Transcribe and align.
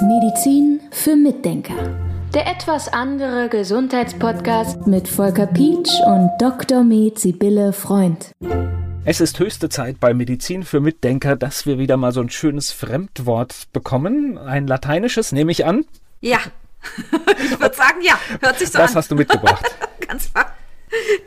Medizin 0.00 0.80
für 0.90 1.16
Mitdenker. 1.16 1.74
Der 2.32 2.46
etwas 2.46 2.88
andere 2.88 3.50
Gesundheitspodcast 3.50 4.86
mit 4.86 5.06
Volker 5.06 5.46
Pietsch 5.46 6.00
und 6.06 6.30
Dr. 6.38 6.82
Med 6.82 7.18
Sibylle 7.18 7.74
Freund. 7.74 8.32
Es 9.04 9.20
ist 9.20 9.38
höchste 9.38 9.68
Zeit 9.68 10.00
bei 10.00 10.14
Medizin 10.14 10.62
für 10.62 10.80
Mitdenker, 10.80 11.36
dass 11.36 11.66
wir 11.66 11.78
wieder 11.78 11.98
mal 11.98 12.12
so 12.12 12.22
ein 12.22 12.30
schönes 12.30 12.72
Fremdwort 12.72 13.70
bekommen. 13.74 14.38
Ein 14.38 14.66
lateinisches, 14.66 15.32
nehme 15.32 15.52
ich 15.52 15.66
an. 15.66 15.84
Ja, 16.22 16.38
ich 17.44 17.60
würde 17.60 17.76
sagen, 17.76 18.00
ja. 18.00 18.18
Hört 18.40 18.58
sich 18.58 18.70
so 18.70 18.78
Was 18.78 18.92
an. 18.92 18.96
hast 18.96 19.10
du 19.10 19.14
mitgebracht? 19.14 19.64
Ganz 20.08 20.34
wahr. 20.34 20.52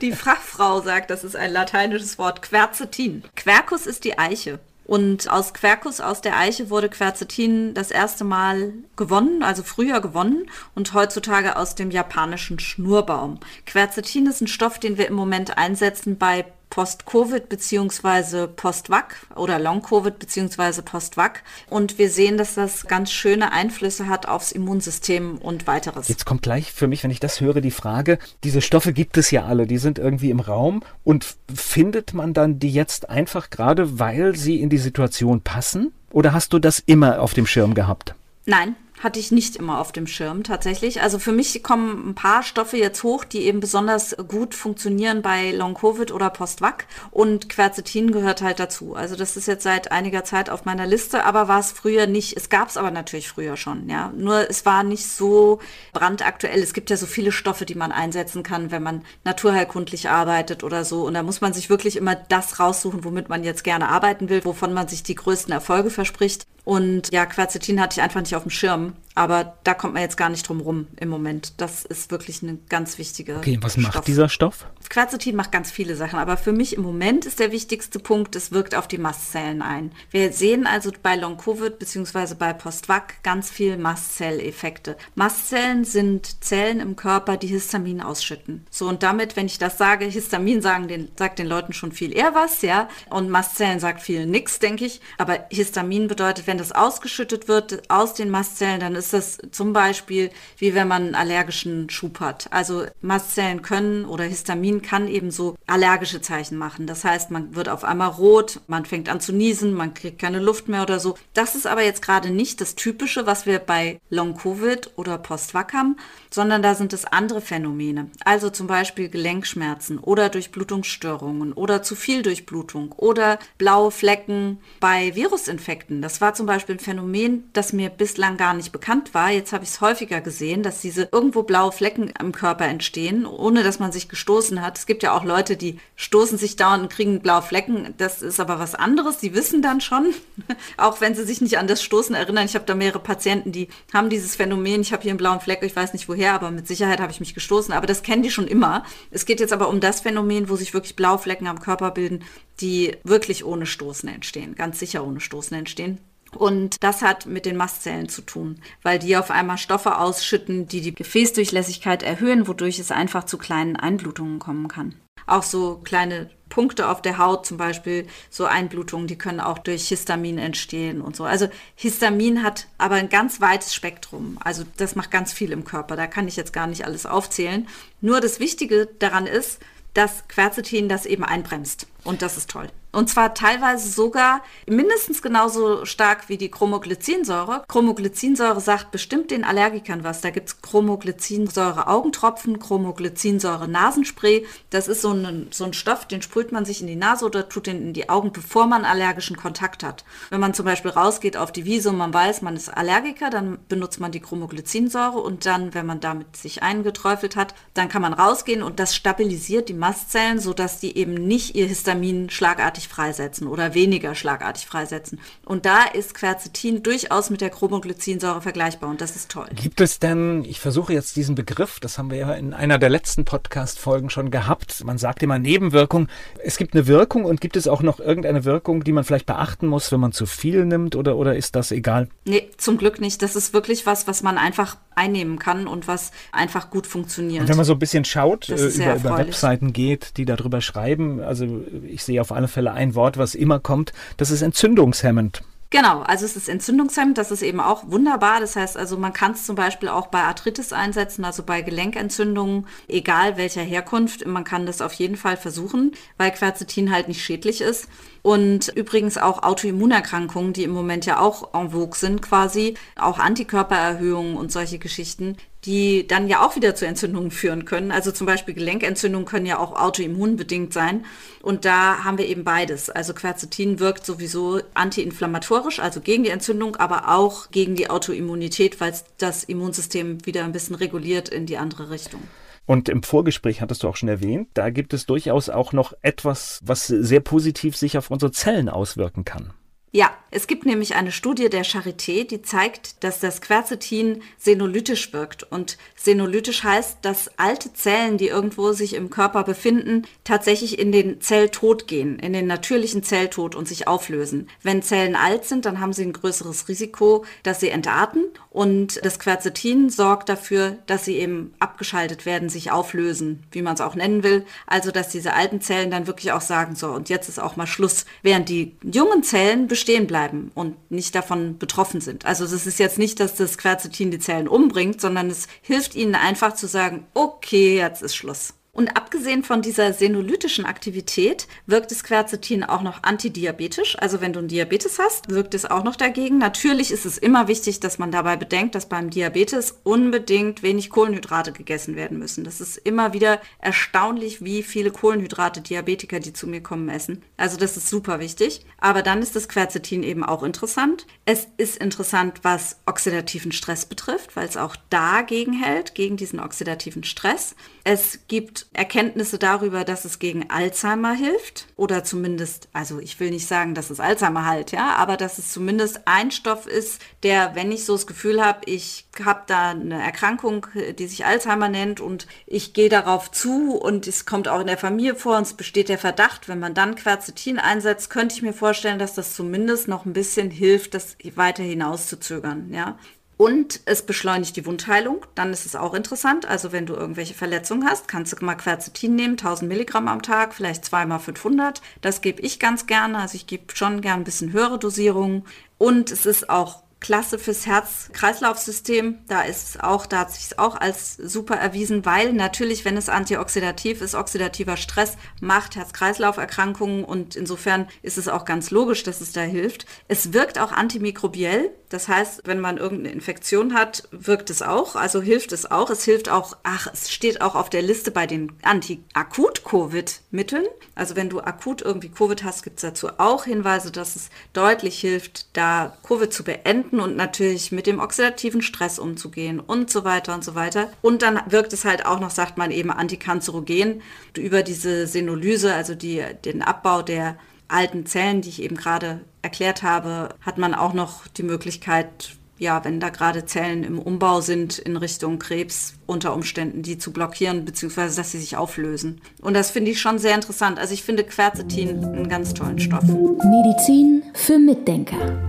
Die 0.01 0.11
Fachfrau 0.11 0.81
sagt, 0.81 1.11
das 1.11 1.23
ist 1.23 1.35
ein 1.35 1.51
lateinisches 1.51 2.17
Wort, 2.17 2.41
Quercetin. 2.41 3.23
Quercus 3.35 3.85
ist 3.85 4.05
die 4.05 4.17
Eiche. 4.17 4.59
Und 4.89 5.29
aus 5.29 5.53
Quercus, 5.53 6.01
aus 6.01 6.21
der 6.21 6.35
Eiche, 6.35 6.71
wurde 6.71 6.89
Quercetin 6.89 7.75
das 7.75 7.91
erste 7.91 8.23
Mal 8.23 8.73
gewonnen, 8.95 9.43
also 9.43 9.61
früher 9.61 10.01
gewonnen 10.01 10.49
und 10.73 10.95
heutzutage 10.95 11.57
aus 11.57 11.75
dem 11.75 11.91
japanischen 11.91 12.57
Schnurbaum. 12.57 13.39
Quercetin 13.67 14.25
ist 14.25 14.41
ein 14.41 14.47
Stoff, 14.47 14.79
den 14.79 14.97
wir 14.97 15.07
im 15.07 15.13
Moment 15.13 15.59
einsetzen 15.59 16.17
bei 16.17 16.43
Post-Covid 16.69 17.49
beziehungsweise 17.49 18.47
Post-Vac 18.47 19.15
oder 19.35 19.59
Long-Covid 19.59 20.19
beziehungsweise 20.19 20.81
Post-Vac. 20.81 21.43
Und 21.69 21.97
wir 21.97 22.09
sehen, 22.09 22.37
dass 22.37 22.55
das 22.55 22.87
ganz 22.87 23.11
schöne 23.11 23.51
Einflüsse 23.51 24.07
hat 24.07 24.27
aufs 24.27 24.51
Immunsystem 24.51 25.37
und 25.37 25.67
weiteres. 25.67 26.07
Jetzt 26.07 26.25
kommt 26.25 26.41
gleich 26.41 26.71
für 26.71 26.87
mich, 26.87 27.03
wenn 27.03 27.11
ich 27.11 27.19
das 27.19 27.41
höre, 27.41 27.61
die 27.61 27.71
Frage, 27.71 28.19
diese 28.43 28.61
Stoffe 28.61 28.93
gibt 28.93 29.17
es 29.17 29.31
ja 29.31 29.45
alle, 29.45 29.67
die 29.67 29.77
sind 29.77 29.99
irgendwie 29.99 30.29
im 30.29 30.39
Raum 30.39 30.83
und 31.03 31.35
findet 31.53 32.13
man 32.13 32.33
dann 32.33 32.59
die 32.59 32.71
jetzt 32.71 33.09
einfach 33.09 33.49
gerade, 33.49 33.99
weil 33.99 34.35
sie 34.35 34.61
in 34.61 34.69
die 34.69 34.77
Situation 34.77 35.41
passen? 35.41 35.91
Oder 36.11 36.33
hast 36.33 36.53
du 36.53 36.59
das 36.59 36.79
immer 36.79 37.21
auf 37.21 37.33
dem 37.33 37.45
Schirm 37.45 37.73
gehabt? 37.73 38.15
Nein, 38.45 38.75
hatte 39.01 39.19
ich 39.19 39.31
nicht 39.31 39.55
immer 39.55 39.79
auf 39.79 39.91
dem 39.91 40.07
Schirm 40.07 40.43
tatsächlich. 40.43 41.01
Also 41.01 41.19
für 41.19 41.31
mich 41.31 41.63
kommen 41.63 42.09
ein 42.09 42.15
paar 42.15 42.43
Stoffe 42.43 42.77
jetzt 42.77 43.03
hoch, 43.03 43.23
die 43.23 43.43
eben 43.43 43.61
besonders 43.61 44.15
gut 44.27 44.53
funktionieren 44.53 45.21
bei 45.21 45.51
Long-Covid 45.51 46.11
oder 46.11 46.29
Post-Vac 46.29 46.85
und 47.11 47.49
Quercetin 47.49 48.11
gehört 48.11 48.41
halt 48.41 48.59
dazu. 48.59 48.95
Also 48.95 49.15
das 49.15 49.37
ist 49.37 49.47
jetzt 49.47 49.63
seit 49.63 49.91
einiger 49.91 50.23
Zeit 50.25 50.49
auf 50.49 50.65
meiner 50.65 50.85
Liste, 50.85 51.23
aber 51.23 51.47
war 51.47 51.59
es 51.59 51.71
früher 51.71 52.07
nicht. 52.07 52.35
Es 52.35 52.49
gab 52.49 52.67
es 52.67 52.77
aber 52.77 52.91
natürlich 52.91 53.29
früher 53.29 53.55
schon, 53.55 53.89
ja. 53.89 54.11
Nur 54.15 54.49
es 54.49 54.65
war 54.65 54.83
nicht 54.83 55.07
so 55.07 55.59
brandaktuell. 55.93 56.61
Es 56.61 56.73
gibt 56.73 56.89
ja 56.89 56.97
so 56.97 57.05
viele 57.05 57.31
Stoffe, 57.31 57.65
die 57.65 57.75
man 57.75 57.93
einsetzen 57.93 58.43
kann, 58.43 58.71
wenn 58.71 58.83
man 58.83 59.03
naturheilkundlich 59.23 60.09
arbeitet 60.09 60.63
oder 60.63 60.83
so. 60.83 61.05
Und 61.05 61.13
da 61.13 61.23
muss 61.23 61.39
man 61.39 61.53
sich 61.53 61.69
wirklich 61.69 61.95
immer 61.95 62.15
das 62.15 62.59
raussuchen, 62.59 63.05
womit 63.05 63.29
man 63.29 63.45
jetzt 63.45 63.63
gerne 63.63 63.87
arbeiten 63.87 64.27
will, 64.27 64.43
wovon 64.43 64.73
man 64.73 64.89
sich 64.89 65.03
die 65.03 65.15
größten 65.15 65.53
Erfolge 65.53 65.89
verspricht. 65.89 66.45
Und 66.63 67.11
ja, 67.11 67.25
Quercetin 67.25 67.79
hatte 67.81 67.99
ich 67.99 68.01
einfach 68.01 68.21
nicht 68.21 68.35
auf 68.35 68.43
dem 68.43 68.51
Schirm. 68.51 68.93
Aber 69.15 69.57
da 69.63 69.73
kommt 69.73 69.93
man 69.93 70.03
jetzt 70.03 70.17
gar 70.17 70.29
nicht 70.29 70.47
drum 70.47 70.61
rum 70.61 70.87
im 70.97 71.09
Moment. 71.09 71.53
Das 71.57 71.83
ist 71.83 72.11
wirklich 72.11 72.41
eine 72.41 72.57
ganz 72.69 72.97
wichtige. 72.97 73.37
Okay, 73.37 73.57
was 73.61 73.75
macht 73.77 73.93
Stoff. 73.93 74.05
dieser 74.05 74.29
Stoff? 74.29 74.65
Quercetin 74.89 75.35
macht 75.35 75.51
ganz 75.51 75.69
viele 75.69 75.95
Sachen, 75.95 76.17
aber 76.17 76.35
für 76.35 76.51
mich 76.51 76.75
im 76.75 76.81
Moment 76.81 77.25
ist 77.25 77.39
der 77.39 77.51
wichtigste 77.51 77.99
Punkt, 77.99 78.35
es 78.35 78.51
wirkt 78.51 78.73
auf 78.73 78.87
die 78.87 78.97
Mastzellen 78.97 79.61
ein. 79.61 79.91
Wir 80.09 80.33
sehen 80.33 80.65
also 80.65 80.91
bei 81.03 81.15
Long-Covid 81.15 81.77
bzw. 81.77 82.33
bei 82.33 82.53
Post-Vac 82.53 83.21
ganz 83.21 83.51
viel 83.51 83.77
Mastzelleffekte. 83.77 84.97
Mastzellen 85.13 85.85
sind 85.85 86.43
Zellen 86.43 86.79
im 86.79 86.95
Körper, 86.95 87.37
die 87.37 87.47
Histamin 87.47 88.01
ausschütten. 88.01 88.65
So 88.71 88.87
und 88.87 89.03
damit, 89.03 89.35
wenn 89.35 89.45
ich 89.45 89.59
das 89.59 89.77
sage, 89.77 90.05
Histamin 90.05 90.63
sagen 90.63 90.87
den, 90.87 91.09
sagt 91.15 91.37
den 91.37 91.47
Leuten 91.47 91.73
schon 91.73 91.91
viel 91.91 92.15
eher 92.15 92.33
was, 92.33 92.63
ja, 92.63 92.89
und 93.11 93.29
Mastzellen 93.29 93.79
sagt 93.79 94.01
viel 94.01 94.25
nix, 94.25 94.57
denke 94.57 94.85
ich. 94.85 95.01
Aber 95.19 95.45
Histamin 95.51 96.07
bedeutet, 96.07 96.47
wenn 96.47 96.57
das 96.57 96.71
ausgeschüttet 96.71 97.47
wird 97.47 97.89
aus 97.91 98.15
den 98.15 98.31
Mastzellen, 98.31 98.79
dann 98.79 98.95
ist 98.95 99.13
das 99.13 99.37
zum 99.51 99.71
Beispiel 99.71 100.31
wie 100.57 100.73
wenn 100.73 100.87
man 100.87 101.03
einen 101.03 101.15
allergischen 101.15 101.89
Schub 101.89 102.19
hat. 102.19 102.47
Also 102.51 102.85
Mastzellen 103.01 103.61
können 103.61 104.05
oder 104.05 104.23
Histamin 104.23 104.78
kann 104.81 105.07
eben 105.07 105.31
so 105.31 105.55
allergische 105.67 106.21
Zeichen 106.21 106.57
machen. 106.57 106.87
Das 106.87 107.03
heißt, 107.03 107.31
man 107.31 107.55
wird 107.55 107.69
auf 107.69 107.83
einmal 107.83 108.09
rot, 108.09 108.61
man 108.67 108.85
fängt 108.85 109.09
an 109.09 109.19
zu 109.19 109.33
niesen, 109.33 109.73
man 109.73 109.93
kriegt 109.93 110.19
keine 110.19 110.39
Luft 110.39 110.67
mehr 110.67 110.83
oder 110.83 110.99
so. 110.99 111.15
Das 111.33 111.55
ist 111.55 111.67
aber 111.67 111.83
jetzt 111.83 112.01
gerade 112.01 112.29
nicht 112.29 112.61
das 112.61 112.75
Typische, 112.75 113.25
was 113.25 113.45
wir 113.45 113.59
bei 113.59 113.99
Long-Covid 114.09 114.91
oder 114.95 115.17
Post-Vac 115.17 115.73
haben, 115.73 115.97
sondern 116.31 116.61
da 116.61 116.75
sind 116.75 116.93
es 116.93 117.05
andere 117.05 117.41
Phänomene. 117.41 118.09
Also 118.23 118.49
zum 118.49 118.67
Beispiel 118.67 119.09
Gelenkschmerzen 119.09 119.99
oder 119.99 120.29
Durchblutungsstörungen 120.29 121.53
oder 121.53 121.81
zu 121.83 121.95
viel 121.95 122.21
Durchblutung 122.21 122.91
oder 122.93 123.39
blaue 123.57 123.91
Flecken 123.91 124.59
bei 124.79 125.15
Virusinfekten. 125.15 126.01
Das 126.01 126.21
war 126.21 126.33
zum 126.33 126.45
Beispiel 126.45 126.75
ein 126.75 126.79
Phänomen, 126.79 127.49
das 127.53 127.73
mir 127.73 127.89
bislang 127.89 128.37
gar 128.37 128.53
nicht 128.53 128.71
bekannt 128.71 129.13
war. 129.13 129.31
Jetzt 129.31 129.53
habe 129.53 129.63
ich 129.63 129.71
es 129.71 129.81
häufiger 129.81 130.21
gesehen, 130.21 130.63
dass 130.63 130.81
diese 130.81 131.09
irgendwo 131.11 131.43
blaue 131.43 131.71
Flecken 131.71 132.11
am 132.17 132.31
Körper 132.31 132.65
entstehen, 132.65 133.25
ohne 133.25 133.63
dass 133.63 133.79
man 133.79 133.91
sich 133.91 134.09
gestoßen 134.09 134.61
hat. 134.61 134.68
Es 134.77 134.85
gibt 134.85 135.03
ja 135.03 135.15
auch 135.15 135.23
Leute, 135.23 135.57
die 135.57 135.79
stoßen 135.95 136.37
sich 136.37 136.55
dauernd 136.55 136.83
und 136.83 136.89
kriegen 136.91 137.21
blaue 137.21 137.41
Flecken. 137.41 137.93
Das 137.97 138.21
ist 138.21 138.39
aber 138.39 138.59
was 138.59 138.75
anderes. 138.75 139.17
Die 139.17 139.33
wissen 139.33 139.61
dann 139.61 139.81
schon, 139.81 140.13
auch 140.77 141.01
wenn 141.01 141.15
sie 141.15 141.23
sich 141.23 141.41
nicht 141.41 141.57
an 141.57 141.67
das 141.67 141.83
Stoßen 141.83 142.15
erinnern. 142.15 142.45
Ich 142.45 142.55
habe 142.55 142.65
da 142.65 142.75
mehrere 142.75 142.99
Patienten, 142.99 143.51
die 143.51 143.69
haben 143.93 144.09
dieses 144.09 144.35
Phänomen. 144.35 144.81
Ich 144.81 144.93
habe 144.93 145.03
hier 145.03 145.11
einen 145.11 145.17
blauen 145.17 145.39
Fleck, 145.39 145.63
ich 145.63 145.75
weiß 145.75 145.93
nicht 145.93 146.09
woher, 146.09 146.33
aber 146.33 146.51
mit 146.51 146.67
Sicherheit 146.67 146.99
habe 146.99 147.11
ich 147.11 147.19
mich 147.19 147.33
gestoßen. 147.33 147.73
Aber 147.73 147.87
das 147.87 148.03
kennen 148.03 148.23
die 148.23 148.31
schon 148.31 148.47
immer. 148.47 148.83
Es 149.11 149.25
geht 149.25 149.39
jetzt 149.39 149.53
aber 149.53 149.69
um 149.69 149.79
das 149.79 150.01
Phänomen, 150.01 150.49
wo 150.49 150.55
sich 150.55 150.73
wirklich 150.73 150.95
blaue 150.95 151.19
Flecken 151.19 151.47
am 151.47 151.59
Körper 151.59 151.91
bilden, 151.91 152.23
die 152.61 152.97
wirklich 153.03 153.45
ohne 153.45 153.65
Stoßen 153.65 154.09
entstehen, 154.09 154.55
ganz 154.55 154.79
sicher 154.79 155.05
ohne 155.05 155.19
Stoßen 155.19 155.57
entstehen. 155.57 155.99
Und 156.37 156.83
das 156.83 157.01
hat 157.01 157.25
mit 157.25 157.45
den 157.45 157.57
Mastzellen 157.57 158.07
zu 158.07 158.21
tun, 158.21 158.61
weil 158.83 158.99
die 158.99 159.17
auf 159.17 159.31
einmal 159.31 159.57
Stoffe 159.57 159.97
ausschütten, 159.97 160.67
die 160.67 160.81
die 160.81 160.93
Gefäßdurchlässigkeit 160.93 162.03
erhöhen, 162.03 162.47
wodurch 162.47 162.79
es 162.79 162.91
einfach 162.91 163.23
zu 163.23 163.37
kleinen 163.37 163.75
Einblutungen 163.75 164.39
kommen 164.39 164.67
kann. 164.67 164.95
Auch 165.25 165.43
so 165.43 165.79
kleine 165.83 166.29
Punkte 166.49 166.89
auf 166.89 167.01
der 167.01 167.17
Haut, 167.17 167.45
zum 167.45 167.57
Beispiel 167.57 168.07
so 168.29 168.45
Einblutungen, 168.45 169.07
die 169.07 169.17
können 169.17 169.39
auch 169.39 169.59
durch 169.59 169.87
Histamin 169.87 170.37
entstehen 170.37 171.01
und 171.01 171.15
so. 171.15 171.23
Also 171.23 171.47
Histamin 171.75 172.43
hat 172.43 172.67
aber 172.77 172.95
ein 172.95 173.09
ganz 173.09 173.39
weites 173.39 173.73
Spektrum. 173.73 174.37
Also 174.43 174.63
das 174.77 174.95
macht 174.95 175.11
ganz 175.11 175.31
viel 175.31 175.51
im 175.51 175.63
Körper. 175.63 175.95
Da 175.95 176.07
kann 176.07 176.27
ich 176.27 176.35
jetzt 176.35 176.53
gar 176.53 176.67
nicht 176.67 176.85
alles 176.85 177.05
aufzählen. 177.05 177.67
Nur 178.01 178.21
das 178.21 178.39
Wichtige 178.39 178.87
daran 178.99 179.27
ist, 179.27 179.59
dass 179.93 180.27
Quercetin 180.27 180.89
das 180.89 181.05
eben 181.05 181.23
einbremst. 181.23 181.87
Und 182.03 182.21
das 182.21 182.37
ist 182.37 182.49
toll. 182.49 182.69
Und 182.91 183.09
zwar 183.09 183.35
teilweise 183.35 183.87
sogar 183.89 184.41
mindestens 184.65 185.21
genauso 185.21 185.85
stark 185.85 186.27
wie 186.27 186.37
die 186.37 186.49
Chromoglycinsäure. 186.49 187.63
Chromoglycinsäure 187.67 188.61
sagt 188.61 188.89
bestimmt 188.91 189.29
den 189.29 189.43
Allergikern 189.43 190.03
was. 190.03 190.21
Da 190.21 190.31
gibt 190.31 190.49
es 190.49 190.61
Chromoglycinsäure 190.61 191.87
Augentropfen, 191.87 192.57
Chromoglycinsäure 192.57 193.67
Nasenspray. 193.67 194.45
Das 194.71 194.87
ist 194.87 195.01
so 195.01 195.11
ein, 195.11 195.47
so 195.51 195.65
ein 195.65 195.73
Stoff, 195.73 196.07
den 196.07 196.23
sprüht 196.23 196.51
man 196.51 196.65
sich 196.65 196.81
in 196.81 196.87
die 196.87 196.95
Nase 196.95 197.25
oder 197.25 197.47
tut 197.47 197.67
den 197.67 197.81
in 197.81 197.93
die 197.93 198.09
Augen, 198.09 198.31
bevor 198.31 198.65
man 198.65 198.85
allergischen 198.85 199.37
Kontakt 199.37 199.83
hat. 199.83 200.03
Wenn 200.31 200.39
man 200.39 200.55
zum 200.55 200.65
Beispiel 200.65 200.91
rausgeht 200.91 201.37
auf 201.37 201.51
die 201.51 201.65
Wiese 201.65 201.89
und 201.89 201.97
man 201.97 202.13
weiß, 202.13 202.41
man 202.41 202.55
ist 202.55 202.69
Allergiker, 202.69 203.29
dann 203.29 203.59
benutzt 203.67 203.99
man 203.99 204.11
die 204.11 204.19
Chromoglycinsäure 204.19 205.19
und 205.19 205.45
dann, 205.45 205.75
wenn 205.75 205.85
man 205.85 205.99
damit 205.99 206.35
sich 206.35 206.63
eingeträufelt 206.63 207.35
hat, 207.35 207.53
dann 207.75 207.89
kann 207.89 208.01
man 208.01 208.13
rausgehen 208.13 208.63
und 208.63 208.79
das 208.79 208.95
stabilisiert 208.95 209.69
die 209.69 209.73
Mastzellen, 209.73 210.39
sodass 210.39 210.79
die 210.79 210.97
eben 210.97 211.13
nicht 211.13 211.55
ihr 211.55 211.67
Histamin 211.67 212.31
schlagartig 212.31 212.78
freisetzen 212.87 213.47
oder 213.47 213.73
weniger 213.73 214.15
schlagartig 214.15 214.65
freisetzen. 214.65 215.19
Und 215.45 215.65
da 215.65 215.83
ist 215.83 216.13
Quercetin 216.13 216.83
durchaus 216.83 217.29
mit 217.29 217.41
der 217.41 217.49
Chromoglycinsäure 217.49 218.41
vergleichbar 218.41 218.89
und 218.89 219.01
das 219.01 219.15
ist 219.15 219.29
toll. 219.29 219.47
Gibt 219.55 219.81
es 219.81 219.99
denn, 219.99 220.43
ich 220.45 220.59
versuche 220.59 220.93
jetzt 220.93 221.15
diesen 221.15 221.35
Begriff, 221.35 221.79
das 221.79 221.97
haben 221.97 222.11
wir 222.11 222.17
ja 222.17 222.33
in 222.33 222.53
einer 222.53 222.77
der 222.77 222.89
letzten 222.89 223.25
Podcast-Folgen 223.25 224.09
schon 224.09 224.31
gehabt, 224.31 224.83
man 224.83 224.97
sagt 224.97 225.23
immer 225.23 225.39
Nebenwirkung. 225.39 226.07
Es 226.43 226.57
gibt 226.57 226.73
eine 226.73 226.87
Wirkung 226.87 227.25
und 227.25 227.41
gibt 227.41 227.55
es 227.55 227.67
auch 227.67 227.81
noch 227.81 227.99
irgendeine 227.99 228.45
Wirkung, 228.45 228.83
die 228.83 228.91
man 228.91 229.03
vielleicht 229.03 229.25
beachten 229.25 229.67
muss, 229.67 229.91
wenn 229.91 229.99
man 229.99 230.11
zu 230.11 230.25
viel 230.25 230.65
nimmt 230.65 230.95
oder, 230.95 231.17
oder 231.17 231.35
ist 231.35 231.55
das 231.55 231.71
egal? 231.71 232.09
Nee, 232.25 232.49
zum 232.57 232.77
Glück 232.77 233.01
nicht. 233.01 233.21
Das 233.21 233.35
ist 233.35 233.53
wirklich 233.53 233.85
was, 233.85 234.07
was 234.07 234.23
man 234.23 234.37
einfach 234.37 234.77
einnehmen 234.99 235.39
kann 235.39 235.65
und 235.67 235.87
was 235.87 236.11
einfach 236.31 236.69
gut 236.69 236.85
funktioniert. 236.85 237.41
Und 237.41 237.49
wenn 237.49 237.55
man 237.55 237.65
so 237.65 237.73
ein 237.73 237.79
bisschen 237.79 238.03
schaut, 238.05 238.49
äh, 238.49 238.55
über, 238.55 238.95
über 238.95 239.17
Webseiten 239.17 239.73
geht, 239.73 240.17
die 240.17 240.25
darüber 240.25 240.61
schreiben, 240.61 241.21
also 241.21 241.63
ich 241.87 242.03
sehe 242.03 242.19
auf 242.21 242.31
alle 242.31 242.47
Fälle 242.47 242.73
ein 242.73 242.95
Wort, 242.95 243.17
was 243.17 243.33
immer 243.33 243.59
kommt, 243.59 243.93
das 244.17 244.29
ist 244.29 244.41
entzündungshemmend. 244.41 245.41
Genau, 245.71 246.01
also 246.01 246.25
es 246.25 246.35
ist 246.35 246.49
entzündungshemmend, 246.49 247.19
das 247.19 247.29
ist 247.29 247.43
eben 247.43 247.59
auch 247.59 247.83
wunderbar. 247.91 248.39
Das 248.39 248.55
heißt 248.55 248.75
also, 248.75 248.97
man 248.97 249.13
kann 249.13 249.33
es 249.33 249.45
zum 249.45 249.55
Beispiel 249.55 249.87
auch 249.87 250.07
bei 250.07 250.23
Arthritis 250.23 250.73
einsetzen, 250.73 251.23
also 251.23 251.43
bei 251.43 251.61
Gelenkentzündungen, 251.61 252.65
egal 252.87 253.37
welcher 253.37 253.61
Herkunft. 253.61 254.25
Man 254.25 254.43
kann 254.43 254.65
das 254.65 254.81
auf 254.81 254.93
jeden 254.93 255.15
Fall 255.15 255.37
versuchen, 255.37 255.91
weil 256.17 256.31
Quercetin 256.31 256.91
halt 256.91 257.07
nicht 257.07 257.21
schädlich 257.23 257.61
ist. 257.61 257.87
Und 258.23 258.69
übrigens 258.69 259.19
auch 259.19 259.43
Autoimmunerkrankungen, 259.43 260.53
die 260.53 260.63
im 260.63 260.71
Moment 260.71 261.05
ja 261.05 261.19
auch 261.19 261.53
en 261.53 261.69
vogue 261.69 261.95
sind 261.95 262.23
quasi, 262.23 262.73
auch 262.95 263.19
Antikörpererhöhungen 263.19 264.37
und 264.37 264.51
solche 264.51 264.79
Geschichten, 264.79 265.37
die 265.65 266.07
dann 266.07 266.27
ja 266.27 266.45
auch 266.45 266.55
wieder 266.55 266.73
zu 266.75 266.85
Entzündungen 266.85 267.31
führen 267.31 267.65
können. 267.65 267.91
Also 267.91 268.11
zum 268.11 268.25
Beispiel 268.25 268.53
Gelenkentzündungen 268.53 269.25
können 269.25 269.45
ja 269.45 269.59
auch 269.59 269.73
autoimmunbedingt 269.73 270.73
sein. 270.73 271.05
Und 271.41 271.65
da 271.65 272.03
haben 272.03 272.17
wir 272.17 272.27
eben 272.27 272.43
beides. 272.43 272.89
Also 272.89 273.13
Quercetin 273.13 273.79
wirkt 273.79 274.05
sowieso 274.05 274.61
antiinflammatorisch, 274.73 275.79
also 275.79 275.99
gegen 275.99 276.23
die 276.23 276.29
Entzündung, 276.29 276.77
aber 276.77 277.09
auch 277.09 277.51
gegen 277.51 277.75
die 277.75 277.89
Autoimmunität, 277.89 278.79
weil 278.79 278.91
es 278.91 279.03
das 279.17 279.43
Immunsystem 279.43 280.25
wieder 280.25 280.45
ein 280.45 280.53
bisschen 280.53 280.75
reguliert 280.75 281.29
in 281.29 281.45
die 281.45 281.57
andere 281.57 281.89
Richtung. 281.89 282.21
Und 282.65 282.87
im 282.87 283.03
Vorgespräch 283.03 283.61
hattest 283.61 283.83
du 283.83 283.87
auch 283.87 283.95
schon 283.95 284.09
erwähnt, 284.09 284.49
da 284.53 284.69
gibt 284.69 284.93
es 284.93 285.07
durchaus 285.07 285.49
auch 285.49 285.73
noch 285.73 285.93
etwas, 286.03 286.59
was 286.63 286.85
sehr 286.85 287.19
positiv 287.19 287.75
sich 287.75 287.97
auf 287.97 288.11
unsere 288.11 288.31
Zellen 288.31 288.69
auswirken 288.69 289.25
kann. 289.25 289.53
Ja, 289.91 290.11
es 290.31 290.45
gibt 290.45 290.65
nämlich 290.65 290.95
eine 290.95 291.11
Studie 291.11 291.49
der 291.49 291.65
Charité, 291.65 292.27
die 292.27 292.41
zeigt, 292.41 293.03
dass 293.03 293.19
das 293.19 293.41
Quercetin 293.41 294.21
senolytisch 294.37 295.11
wirkt. 295.11 295.43
Und 295.51 295.77
senolytisch 295.95 296.63
heißt, 296.63 296.99
dass 297.01 297.31
alte 297.37 297.73
Zellen, 297.73 298.17
die 298.17 298.27
irgendwo 298.27 298.71
sich 298.73 298.93
im 298.93 299.09
Körper 299.09 299.43
befinden, 299.43 300.03
tatsächlich 300.23 300.77
in 300.77 300.91
den 300.91 301.19
Zelltod 301.19 301.87
gehen, 301.87 302.19
in 302.19 302.33
den 302.33 302.45
natürlichen 302.45 303.01
Zelltod 303.01 303.55
und 303.55 303.67
sich 303.67 303.87
auflösen. 303.87 304.49
Wenn 304.61 304.83
Zellen 304.83 305.15
alt 305.15 305.45
sind, 305.45 305.65
dann 305.65 305.79
haben 305.79 305.93
sie 305.93 306.03
ein 306.03 306.13
größeres 306.13 306.67
Risiko, 306.67 307.25
dass 307.41 307.59
sie 307.59 307.69
entarten. 307.69 308.25
Und 308.51 309.03
das 309.03 309.19
Quercetin 309.19 309.89
sorgt 309.89 310.29
dafür, 310.29 310.77
dass 310.85 311.05
sie 311.05 311.17
eben 311.17 311.53
abgeschaltet 311.59 312.25
werden, 312.25 312.49
sich 312.49 312.71
auflösen, 312.71 313.43
wie 313.51 313.61
man 313.63 313.73
es 313.73 313.81
auch 313.81 313.95
nennen 313.95 314.21
will. 314.21 314.45
Also, 314.67 314.91
dass 314.91 315.09
diese 315.09 315.33
alten 315.33 315.61
Zellen 315.61 315.89
dann 315.89 316.07
wirklich 316.07 316.31
auch 316.33 316.41
sagen, 316.41 316.75
so, 316.75 316.89
und 316.89 317.09
jetzt 317.09 317.29
ist 317.29 317.39
auch 317.39 317.55
mal 317.55 317.67
Schluss. 317.67 318.05
Während 318.21 318.49
die 318.49 318.75
jungen 318.83 319.23
Zellen 319.23 319.67
bestehen 319.67 320.05
bleiben 320.05 320.18
und 320.55 320.91
nicht 320.91 321.15
davon 321.15 321.57
betroffen 321.57 322.01
sind. 322.01 322.25
Also 322.25 322.45
das 322.45 322.65
ist 322.65 322.79
jetzt 322.79 322.97
nicht, 322.97 323.19
dass 323.19 323.35
das 323.35 323.57
Quercetin 323.57 324.11
die 324.11 324.19
Zellen 324.19 324.47
umbringt, 324.47 325.01
sondern 325.01 325.29
es 325.29 325.47
hilft 325.61 325.95
ihnen 325.95 326.15
einfach 326.15 326.53
zu 326.53 326.67
sagen, 326.67 327.05
okay, 327.13 327.77
jetzt 327.77 328.01
ist 328.01 328.15
Schluss. 328.15 328.53
Und 328.79 328.95
abgesehen 328.95 329.43
von 329.43 329.61
dieser 329.61 329.91
senolytischen 329.91 330.65
Aktivität 330.65 331.49
wirkt 331.65 331.91
das 331.91 332.01
Quercetin 332.01 332.63
auch 332.63 332.81
noch 332.81 333.03
antidiabetisch. 333.03 333.97
Also 333.99 334.21
wenn 334.21 334.31
du 334.31 334.39
einen 334.39 334.47
Diabetes 334.47 334.99
hast, 334.99 335.29
wirkt 335.29 335.53
es 335.53 335.65
auch 335.65 335.83
noch 335.83 335.97
dagegen. 335.97 336.37
Natürlich 336.37 336.89
ist 336.91 337.05
es 337.05 337.17
immer 337.17 337.49
wichtig, 337.49 337.81
dass 337.81 337.99
man 337.99 338.09
dabei 338.09 338.37
bedenkt, 338.37 338.75
dass 338.75 338.87
beim 338.87 339.09
Diabetes 339.09 339.79
unbedingt 339.83 340.63
wenig 340.63 340.91
Kohlenhydrate 340.91 341.51
gegessen 341.51 341.97
werden 341.97 342.19
müssen. 342.19 342.45
Das 342.45 342.61
ist 342.61 342.77
immer 342.77 343.11
wieder 343.11 343.41
erstaunlich, 343.57 344.45
wie 344.45 344.63
viele 344.63 344.91
Kohlenhydrate 344.91 345.59
Diabetiker, 345.59 346.21
die 346.21 346.31
zu 346.31 346.47
mir 346.47 346.63
kommen, 346.63 346.87
essen. 346.87 347.21
Also 347.35 347.57
das 347.57 347.75
ist 347.75 347.89
super 347.89 348.21
wichtig. 348.21 348.65
Aber 348.77 349.01
dann 349.01 349.21
ist 349.21 349.35
das 349.35 349.49
Quercetin 349.49 350.03
eben 350.03 350.23
auch 350.23 350.41
interessant. 350.41 351.05
Es 351.25 351.49
ist 351.57 351.75
interessant, 351.79 352.39
was 352.43 352.77
oxidativen 352.85 353.51
Stress 353.51 353.85
betrifft, 353.85 354.37
weil 354.37 354.47
es 354.47 354.55
auch 354.55 354.77
dagegen 354.89 355.51
hält, 355.51 355.95
gegen 355.95 356.15
diesen 356.15 356.39
oxidativen 356.39 357.03
Stress. 357.03 357.55
Es 357.83 358.19
gibt 358.29 358.68
Erkenntnisse 358.71 359.39
darüber, 359.39 359.83
dass 359.83 360.05
es 360.05 360.19
gegen 360.19 360.49
Alzheimer 360.51 361.13
hilft 361.13 361.67
oder 361.75 362.03
zumindest, 362.03 362.69
also 362.71 362.99
ich 362.99 363.19
will 363.19 363.31
nicht 363.31 363.47
sagen, 363.47 363.73
dass 363.73 363.89
es 363.89 363.99
Alzheimer 363.99 364.45
halt, 364.45 364.71
ja, 364.71 364.95
aber 364.95 365.17
dass 365.17 365.39
es 365.39 365.51
zumindest 365.51 366.01
ein 366.05 366.29
Stoff 366.29 366.67
ist, 366.67 367.01
der, 367.23 367.55
wenn 367.55 367.71
ich 367.71 367.85
so 367.85 367.93
das 367.93 368.05
Gefühl 368.05 368.45
habe, 368.45 368.59
ich 368.65 369.07
habe 369.25 369.41
da 369.47 369.71
eine 369.71 370.01
Erkrankung, 370.01 370.67
die 370.97 371.07
sich 371.07 371.25
Alzheimer 371.25 371.67
nennt 371.67 371.99
und 371.99 372.27
ich 372.45 372.73
gehe 372.73 372.89
darauf 372.89 373.31
zu 373.31 373.75
und 373.75 374.05
es 374.05 374.27
kommt 374.27 374.47
auch 374.47 374.61
in 374.61 374.67
der 374.67 374.77
Familie 374.77 375.15
vor 375.15 375.37
und 375.37 375.43
es 375.43 375.55
besteht 375.55 375.89
der 375.89 375.97
Verdacht, 375.97 376.47
wenn 376.47 376.59
man 376.59 376.75
dann 376.75 376.95
Quercetin 376.95 377.57
einsetzt, 377.57 378.11
könnte 378.11 378.35
ich 378.35 378.43
mir 378.43 378.53
vorstellen, 378.53 378.99
dass 378.99 379.15
das 379.15 379.33
zumindest 379.33 379.87
noch 379.87 380.05
ein 380.05 380.13
bisschen 380.13 380.51
hilft, 380.51 380.93
das 380.93 381.17
weiter 381.35 381.63
hinauszuzögern, 381.63 382.71
ja. 382.71 382.99
Und 383.39 383.79
es 383.85 384.01
beschleunigt 384.01 384.57
die 384.57 384.65
Wundheilung. 384.65 385.25
Dann 385.33 385.53
ist 385.53 385.65
es 385.65 385.77
auch 385.77 385.93
interessant. 385.93 386.45
Also 386.45 386.73
wenn 386.73 386.85
du 386.85 386.93
irgendwelche 386.93 387.33
Verletzungen 387.33 387.87
hast, 387.87 388.09
kannst 388.09 388.33
du 388.33 388.45
mal 388.45 388.55
Quercetin 388.55 389.15
nehmen, 389.15 389.37
1000 389.37 389.69
Milligramm 389.69 390.09
am 390.09 390.21
Tag, 390.21 390.53
vielleicht 390.53 390.83
zweimal 390.83 391.19
500. 391.19 391.81
Das 392.01 392.19
gebe 392.19 392.41
ich 392.41 392.59
ganz 392.59 392.85
gerne. 392.85 393.17
Also 393.17 393.35
ich 393.35 393.47
gebe 393.47 393.73
schon 393.73 394.01
gern 394.01 394.19
ein 394.19 394.23
bisschen 394.25 394.51
höhere 394.51 394.77
Dosierungen. 394.77 395.45
Und 395.77 396.11
es 396.11 396.25
ist 396.25 396.49
auch 396.49 396.83
klasse 396.99 397.39
fürs 397.39 397.65
Herz-Kreislauf-System. 397.65 399.19
Da 399.27 399.41
ist 399.41 399.83
auch, 399.83 400.05
da 400.05 400.19
hat 400.19 400.31
sich 400.31 400.59
auch 400.59 400.75
als 400.75 401.15
super 401.15 401.55
erwiesen, 401.55 402.05
weil 402.05 402.33
natürlich, 402.33 402.85
wenn 402.85 402.97
es 402.97 403.09
antioxidativ 403.09 404.01
ist, 404.01 404.15
oxidativer 404.15 404.77
Stress 404.77 405.17
macht 405.41 405.75
Herz-Kreislauf-Erkrankungen 405.75 407.03
und 407.03 407.35
insofern 407.35 407.87
ist 408.01 408.17
es 408.17 408.27
auch 408.27 408.45
ganz 408.45 408.71
logisch, 408.71 409.03
dass 409.03 409.21
es 409.21 409.31
da 409.31 409.41
hilft. 409.41 409.85
Es 410.07 410.33
wirkt 410.33 410.59
auch 410.59 410.71
antimikrobiell. 410.71 411.71
Das 411.89 412.07
heißt, 412.07 412.43
wenn 412.45 412.59
man 412.59 412.77
irgendeine 412.77 413.13
Infektion 413.13 413.73
hat, 413.73 414.07
wirkt 414.11 414.51
es 414.51 414.61
auch, 414.61 414.95
also 414.95 415.21
hilft 415.21 415.51
es 415.53 415.69
auch. 415.69 415.89
Es 415.89 416.03
hilft 416.03 416.29
auch, 416.29 416.55
ach, 416.61 416.87
es 416.93 417.09
steht 417.09 417.41
auch 417.41 417.55
auf 417.55 417.71
der 417.71 417.81
Liste 417.81 418.11
bei 418.11 418.27
den 418.27 418.51
Anti-Akut-Covid-Mitteln. 418.61 420.65
Also 420.93 421.15
wenn 421.15 421.29
du 421.29 421.39
akut 421.39 421.81
irgendwie 421.81 422.09
Covid 422.09 422.43
hast, 422.43 422.63
gibt 422.63 422.77
es 422.77 422.83
dazu 422.83 423.09
auch 423.17 423.45
Hinweise, 423.45 423.91
dass 423.91 424.15
es 424.15 424.29
deutlich 424.53 424.99
hilft, 424.99 425.47
da 425.57 425.97
Covid 426.03 426.31
zu 426.31 426.43
beenden 426.43 426.88
beenden 426.89 426.99
und 426.99 427.15
natürlich 427.15 427.71
mit 427.71 427.87
dem 427.87 427.99
oxidativen 427.99 428.61
Stress 428.61 428.99
umzugehen 428.99 429.59
und 429.59 429.89
so 429.89 430.03
weiter 430.03 430.33
und 430.33 430.43
so 430.43 430.55
weiter. 430.55 430.89
Und 431.01 431.21
dann 431.21 431.39
wirkt 431.47 431.73
es 431.73 431.85
halt 431.85 432.05
auch 432.05 432.19
noch, 432.19 432.29
sagt 432.31 432.57
man 432.57 432.71
eben, 432.71 432.91
antikanzerogen 432.91 434.01
über 434.37 434.63
diese 434.63 435.07
Senolyse, 435.07 435.73
also 435.73 435.95
die, 435.95 436.23
den 436.45 436.61
Abbau 436.61 437.01
der 437.01 437.37
alten 437.67 438.05
Zellen, 438.05 438.41
die 438.41 438.49
ich 438.49 438.61
eben 438.61 438.75
gerade 438.75 439.21
erklärt 439.41 439.83
habe, 439.83 440.29
hat 440.41 440.57
man 440.57 440.73
auch 440.73 440.93
noch 440.93 441.27
die 441.27 441.43
Möglichkeit, 441.43 442.31
ja, 442.57 442.83
wenn 442.83 442.99
da 442.99 443.09
gerade 443.09 443.45
Zellen 443.45 443.83
im 443.83 443.99
Umbau 443.99 444.41
sind 444.41 444.79
in 444.79 444.97
Richtung 444.97 445.39
Krebs, 445.39 445.93
unter 446.07 446.33
Umständen 446.33 446.81
die 446.81 446.97
zu 446.97 447.13
blockieren, 447.13 447.63
beziehungsweise 447.63 448.17
dass 448.17 448.31
sie 448.31 448.39
sich 448.39 448.57
auflösen. 448.57 449.21
Und 449.39 449.53
das 449.53 449.71
finde 449.71 449.91
ich 449.91 450.01
schon 450.01 450.19
sehr 450.19 450.35
interessant. 450.35 450.77
Also 450.77 450.93
ich 450.93 451.03
finde 451.03 451.23
Quercetin 451.23 452.03
einen 452.03 452.27
ganz 452.27 452.53
tollen 452.53 452.79
Stoff. 452.79 453.03
Medizin 453.03 454.23
für 454.33 454.57
Mitdenker. 454.57 455.48